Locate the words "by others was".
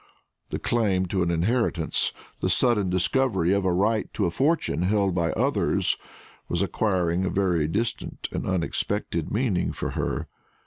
5.13-6.63